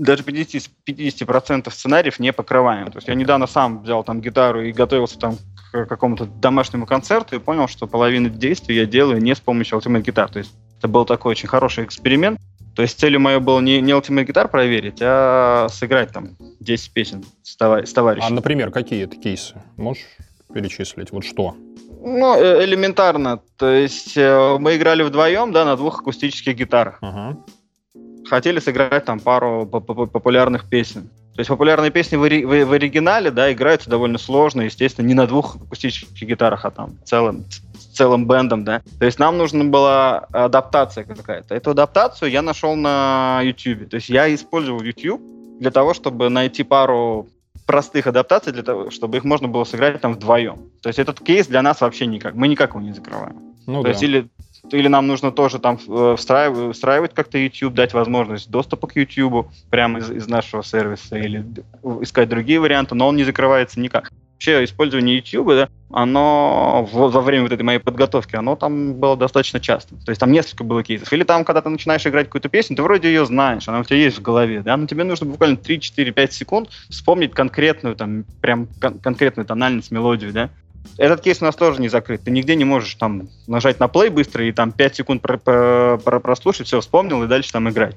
[0.00, 2.90] даже 50%, 50 сценариев не покрываем.
[2.90, 5.36] То есть я недавно сам взял там гитару и готовился там
[5.70, 10.02] к какому-то домашнему концерту и понял, что половину действий я делаю не с помощью Ultimate
[10.02, 10.30] Guitar.
[10.30, 12.40] То есть это был такой очень хороший эксперимент.
[12.74, 17.24] То есть целью моей было не, не Ultimate Guitar проверить, а сыграть там 10 песен
[17.42, 18.28] с, товар- с товарищем.
[18.28, 19.62] А, например, какие это кейсы?
[19.76, 20.06] Можешь
[20.52, 21.10] перечислить?
[21.10, 21.56] Вот что?
[22.02, 23.40] Ну, э, элементарно.
[23.56, 26.98] То есть э, мы играли вдвоем, да, на двух акустических гитарах.
[27.02, 27.36] Uh-huh.
[28.26, 31.10] Хотели сыграть там пару популярных песен.
[31.34, 35.26] То есть популярные песни в, в, в оригинале, да, играются довольно сложно, естественно, не на
[35.26, 37.44] двух акустических гитарах, а там целым,
[37.94, 38.82] целым бендом, да.
[38.98, 41.54] То есть нам нужна была адаптация какая-то.
[41.54, 43.88] Эту адаптацию я нашел на YouTube.
[43.88, 45.22] То есть я использовал YouTube
[45.60, 47.28] для того, чтобы найти пару
[47.66, 50.70] простых адаптаций, для того, чтобы их можно было сыграть там вдвоем.
[50.82, 52.34] То есть этот кейс для нас вообще никак.
[52.34, 53.54] Мы никак его не закрываем.
[53.66, 53.88] Ну, То да.
[53.90, 54.28] есть или
[54.70, 59.48] или нам нужно тоже там э, встраивать, встраивать как-то YouTube, дать возможность доступа к YouTube
[59.70, 61.44] прямо из, из нашего сервиса или
[62.02, 64.10] искать другие варианты, но он не закрывается никак.
[64.34, 69.60] Вообще использование YouTube, да, оно во время вот этой моей подготовки, оно там было достаточно
[69.60, 69.96] часто.
[69.96, 71.12] То есть там несколько было кейсов.
[71.12, 73.98] Или там, когда ты начинаешь играть какую-то песню, ты вроде ее знаешь, она у тебя
[73.98, 78.24] есть в голове, да, но тебе нужно буквально 3, 4, 5 секунд вспомнить конкретную, там,
[78.40, 80.48] прям кон- конкретную тональность, мелодию, да.
[80.98, 82.22] Этот кейс у нас тоже не закрыт.
[82.24, 85.98] Ты нигде не можешь там нажать на плей быстро и там 5 секунд про про
[86.02, 87.96] про прослушать, все, вспомнил и дальше там играть.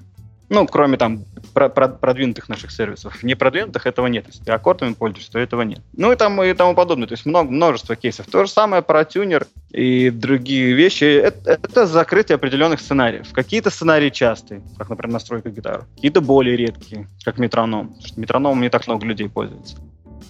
[0.50, 3.24] Ну, кроме там про про продвинутых наших сервисов.
[3.24, 4.26] Не продвинутых этого нет.
[4.28, 5.82] Если ты аккордами пользуешься, то этого нет.
[5.94, 7.08] Ну и там и тому подобное.
[7.08, 8.28] То есть много, множество кейсов.
[8.28, 11.06] То же самое про тюнер и другие вещи.
[11.06, 13.32] Это, это закрытие определенных сценариев.
[13.32, 15.86] Какие-то сценарии частые, как, например, настройка гитары.
[15.96, 17.88] Какие-то более редкие, как метроном.
[17.88, 19.78] Потому что метрономом не так много людей пользуется.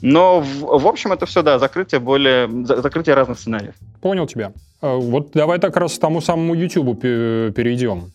[0.02, 3.76] Но в, в общем это все, да, закрытие более, закрытие разных сценариев.
[4.02, 4.52] Понял тебя.
[4.82, 8.12] Э, вот давай так раз к тому самому YouTube перейдем.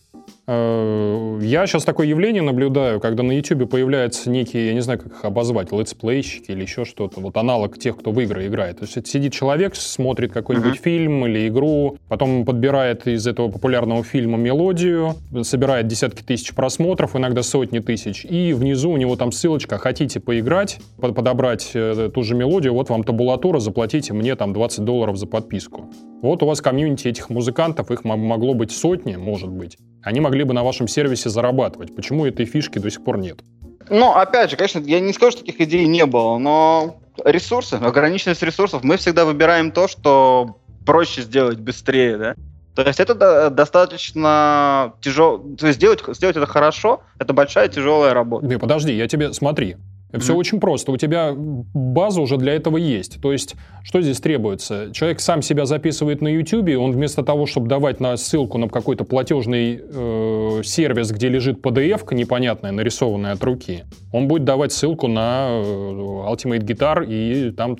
[0.51, 5.11] Э, я сейчас такое явление наблюдаю, когда на YouTube появляются некие, я не знаю, как
[5.11, 8.79] их обозвать, летсплейщики или еще что-то, вот аналог тех, кто в игры играет.
[8.79, 10.83] То есть это сидит человек, смотрит какой-нибудь uh-huh.
[10.83, 17.43] фильм или игру, потом подбирает из этого популярного фильма мелодию, собирает десятки тысяч просмотров, иногда
[17.43, 22.73] сотни тысяч, и внизу у него там ссылочка «Хотите поиграть, подобрать э, ту же мелодию,
[22.73, 25.91] вот вам табулатура, заплатите мне там 20 долларов за подписку».
[26.21, 29.77] Вот у вас комьюнити этих музыкантов, их могло быть сотни, может быть.
[30.03, 31.95] Они могли бы на вашем сервисе зарабатывать.
[31.95, 33.39] Почему этой фишки до сих пор нет?
[33.89, 38.43] Ну, опять же, конечно, я не скажу, что таких идей не было, но ресурсы, ограниченность
[38.43, 42.35] ресурсов, мы всегда выбираем то, что проще сделать быстрее, да.
[42.75, 48.45] То есть это достаточно тяжело, то есть сделать, сделать это хорошо, это большая тяжелая работа.
[48.45, 49.75] Не, подожди, я тебе, смотри,
[50.11, 50.19] Mm-hmm.
[50.19, 50.91] Все очень просто.
[50.91, 53.21] У тебя база уже для этого есть.
[53.21, 54.91] То есть, что здесь требуется?
[54.91, 59.03] Человек сам себя записывает на YouTube, он вместо того, чтобы давать на ссылку на какой-то
[59.03, 65.49] платежный э, сервис, где лежит PDF непонятная, нарисованная от руки, он будет давать ссылку на
[65.49, 67.77] э, Ultimate Guitar и там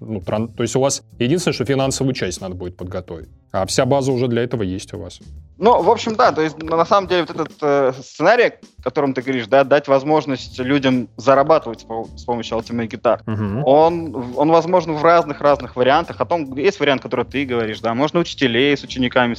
[0.00, 0.48] ну, тран...
[0.48, 3.28] То есть у вас единственное, что финансовую часть надо будет подготовить.
[3.52, 5.20] А вся база уже для этого есть у вас.
[5.58, 9.12] Ну, в общем, да, то есть на самом деле вот этот э, сценарий, о котором
[9.12, 11.86] ты говоришь, да, дать возможность людям зарабатывать
[12.16, 13.68] с, помощью Ultimate Guitar, угу.
[13.68, 16.20] он, он возможен в разных-разных вариантах.
[16.20, 19.36] О том, есть вариант, который ты говоришь, да, можно учителей с учениками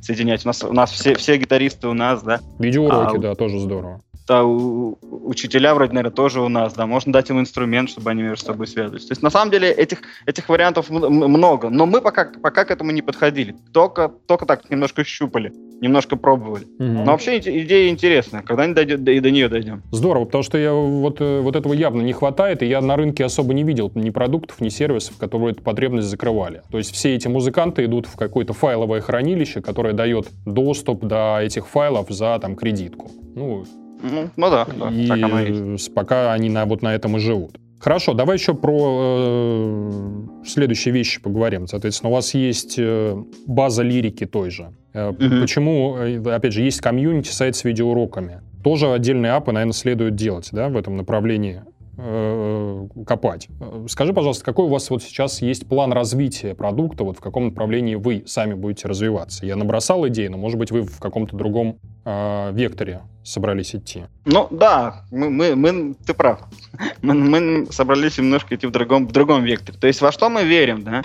[0.00, 0.44] соединять.
[0.44, 2.40] У нас, у нас все, все гитаристы у нас, да.
[2.58, 7.12] Видеоуроки, а, да, тоже здорово да, у, учителя вроде, наверное, тоже у нас, да, можно
[7.12, 9.06] дать им инструмент, чтобы они между собой связывались.
[9.06, 12.90] То есть, на самом деле, этих, этих вариантов много, но мы пока, пока к этому
[12.90, 16.64] не подходили, только, только так немножко щупали, немножко пробовали.
[16.64, 16.84] Угу.
[16.84, 19.82] Но вообще идея интересная, когда-нибудь дойдет, и до нее дойдем.
[19.92, 23.24] Здорово, потому что я, вот, э, вот этого явно не хватает, и я на рынке
[23.24, 26.62] особо не видел ни продуктов, ни сервисов, которые эту потребность закрывали.
[26.70, 31.68] То есть все эти музыканты идут в какое-то файловое хранилище, которое дает доступ до этих
[31.68, 33.10] файлов за там кредитку.
[33.34, 33.64] Ну,
[34.02, 37.20] ну, ну да, да и так оно и пока они на, вот на этом и
[37.20, 37.58] живут.
[37.78, 41.66] Хорошо, давай еще про э, следующие вещи поговорим.
[41.66, 44.72] Соответственно, у вас есть э, база лирики той же.
[44.92, 45.40] Э, mm-hmm.
[45.40, 48.40] Почему, э, опять же, есть комьюнити, сайт с видеоуроками.
[48.64, 51.62] Тоже отдельные апы, наверное, следует делать да, в этом направлении
[51.96, 53.48] э, копать.
[53.88, 57.94] Скажи, пожалуйста, какой у вас вот сейчас есть план развития продукта, вот в каком направлении
[57.94, 59.46] вы сами будете развиваться?
[59.46, 64.04] Я набросал идеи, но, может быть, вы в каком-то другом э, векторе собрались идти?
[64.24, 66.40] Ну да, мы, мы, мы ты прав.
[67.02, 69.78] Мы, мы собрались немножко идти в другом, в другом векторе.
[69.78, 71.02] То есть во что мы верим, да?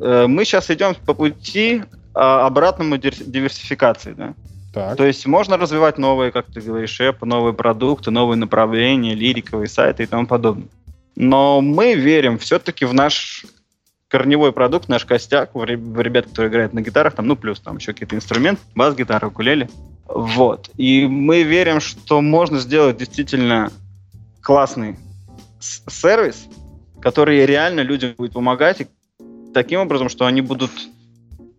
[0.00, 1.82] Э, мы сейчас идем по пути
[2.20, 4.34] а, обратному диверсификации, да?
[4.72, 4.96] Так.
[4.96, 10.02] То есть можно развивать новые, как ты говоришь, эпы, новые продукты, новые направления, лириковые сайты
[10.02, 10.68] и тому подобное.
[11.16, 13.44] Но мы верим все-таки в наш
[14.08, 17.92] корневой продукт, наш костяк, в ребят, которые играют на гитарах, там, ну, плюс там еще
[17.92, 19.68] какие-то инструменты, бас-гитара, укулеле.
[20.06, 20.70] Вот.
[20.76, 23.70] И мы верим, что можно сделать действительно
[24.40, 24.96] классный
[25.60, 26.46] сервис,
[27.00, 28.86] который реально людям будет помогать, и
[29.52, 30.70] таким образом, что они будут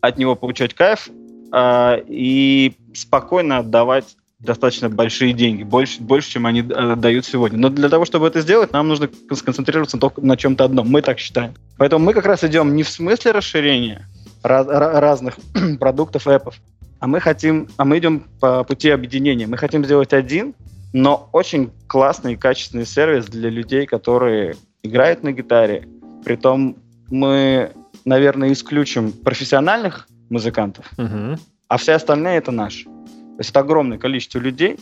[0.02, 1.10] от него получать кайф
[1.52, 7.60] э, и спокойно отдавать достаточно большие деньги, больше, больше, чем они э, дают сегодня.
[7.60, 10.90] Но для того, чтобы это сделать, нам нужно сконцентрироваться только на чем-то одном.
[10.90, 11.54] Мы так считаем.
[11.78, 14.08] Поэтому мы как раз идем не в смысле расширения
[14.44, 15.38] раз, разных
[15.80, 16.56] продуктов, эпов,
[17.00, 19.48] а мы хотим, а мы идем по пути объединения.
[19.48, 20.54] Мы хотим сделать один,
[20.94, 25.88] но очень классный и качественный сервис для людей, которые играют на гитаре.
[26.24, 26.78] Притом
[27.10, 27.72] мы,
[28.06, 31.38] наверное, исключим профессиональных музыкантов, угу.
[31.68, 32.86] а все остальные это наши.
[32.86, 34.78] То есть это огромное количество людей.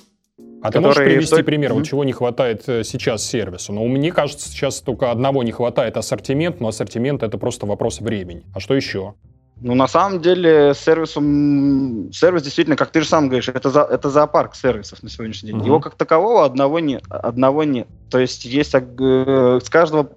[0.61, 1.45] А ты можешь привести стоят...
[1.45, 3.73] пример, вот чего не хватает э, сейчас сервису?
[3.73, 8.43] Ну, мне кажется, сейчас только одного не хватает ассортимент, но ассортимент это просто вопрос времени.
[8.55, 9.13] А что еще?
[9.59, 14.09] Ну, на самом деле, сервисом, сервис действительно, как ты же сам говоришь, это, за, это
[14.11, 15.61] зоопарк сервисов на сегодняшний день.
[15.61, 15.65] Uh-huh.
[15.65, 17.03] Его как такового одного нет.
[17.09, 17.87] Одного нет.
[18.11, 20.07] То есть есть э, с каждого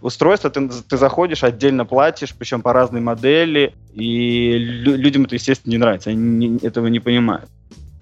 [0.00, 5.78] устройства ты, ты заходишь, отдельно платишь, причем по разной модели, и людям это, естественно, не
[5.78, 7.50] нравится, они не, этого не понимают.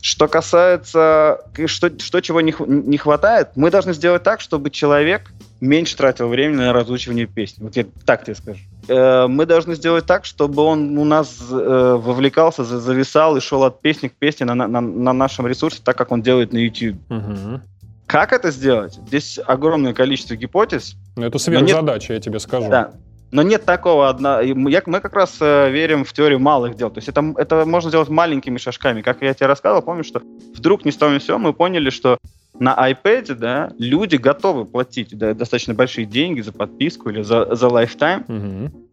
[0.03, 5.97] Что касается, что, что чего не, не хватает, мы должны сделать так, чтобы человек меньше
[5.97, 7.63] тратил времени на разучивание песни.
[7.63, 8.61] Вот я так тебе скажу.
[8.89, 13.81] Э, мы должны сделать так, чтобы он у нас э, вовлекался, зависал и шел от
[13.81, 16.97] песни к песне на, на, на нашем ресурсе, так как он делает на YouTube.
[17.11, 17.61] Угу.
[18.07, 18.95] Как это сделать?
[19.07, 20.97] Здесь огромное количество гипотез.
[21.17, 22.19] Ну, это сверхзадача, нет...
[22.19, 22.69] я тебе скажу.
[22.69, 22.93] Да.
[23.31, 24.41] Но нет такого одна.
[24.43, 24.55] Я,
[24.87, 26.91] мы как раз э, верим в теорию малых дел.
[26.91, 29.03] То есть это, это можно сделать маленькими шажками.
[29.03, 30.23] Как я тебе рассказывал, помню, что
[30.55, 32.19] вдруг ни с того ни с сего мы поняли, что
[32.59, 37.67] на iPad, да, люди готовы платить да, достаточно большие деньги за подписку или за, за
[37.67, 38.25] lifetime.
[38.29, 38.85] Угу.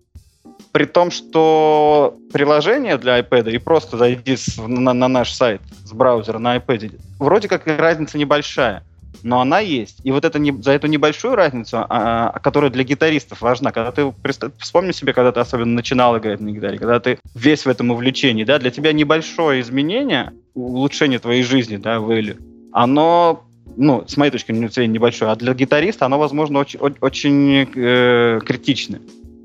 [0.71, 5.91] При том, что приложение для iPad и просто зайди с, на, на наш сайт с
[5.91, 8.84] браузера на iPad, вроде как разница небольшая,
[9.24, 10.00] но она есть.
[10.04, 13.91] И вот это не, за эту небольшую разницу, а, а, которая для гитаристов важна, когда
[13.91, 14.13] ты,
[14.60, 18.43] вспомни себе, когда ты особенно начинал играть на гитаре, когда ты весь в этом увлечении,
[18.43, 23.43] да, для тебя небольшое изменение, улучшение твоей жизни, да, value, оно
[23.77, 29.01] ну, с моей точки зрения, небольшое, а для гитариста оно, возможно, очень, очень э, критичное.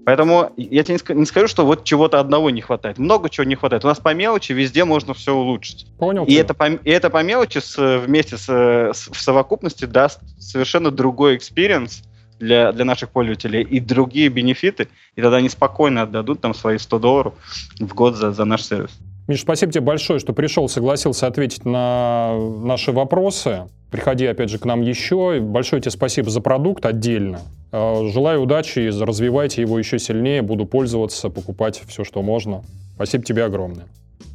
[0.07, 2.97] Поэтому я тебе не скажу, что вот чего-то одного не хватает.
[2.97, 3.85] Много чего не хватает.
[3.85, 5.89] У нас по мелочи везде можно все улучшить.
[5.99, 6.25] Понял.
[6.27, 10.93] И, это по, и это по мелочи с, вместе с, с, в совокупности даст совершенно
[10.93, 12.05] другой experience
[12.39, 14.87] для, для наших пользователей и другие бенефиты,
[15.17, 17.35] и тогда они спокойно отдадут там свои 100 долларов
[17.81, 18.97] в год за, за наш сервис.
[19.29, 23.65] Миш, спасибо тебе большое, что пришел, согласился ответить на наши вопросы.
[23.91, 25.41] Приходи, опять же, к нам еще.
[25.41, 27.41] Большое тебе спасибо за продукт отдельно.
[27.73, 30.43] А, желаю удачи, развивайте его еще сильнее.
[30.43, 32.63] Буду пользоваться, покупать все, что можно.
[32.95, 33.87] Спасибо тебе огромное.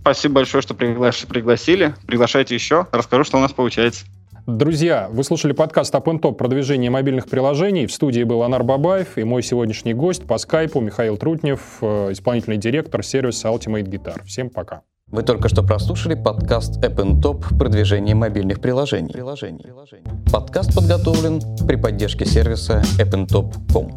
[0.02, 1.96] Спасибо большое, что пригласили.
[2.06, 2.88] Приглашайте еще.
[2.92, 4.06] Расскажу, что у нас получается.
[4.48, 7.86] Друзья, вы слушали подкаст Up Top «Продвижение мобильных приложений».
[7.86, 12.58] В студии был Анар Бабаев и мой сегодняшний гость по скайпу Михаил Трутнев, э, исполнительный
[12.58, 14.24] директор сервиса Ultimate Guitar.
[14.26, 14.82] Всем пока.
[15.08, 19.14] Вы только что прослушали подкаст App Top «Продвижение мобильных приложений».
[19.14, 19.66] приложений.
[20.32, 23.92] Подкаст подготовлен при поддержке сервиса appntop.com.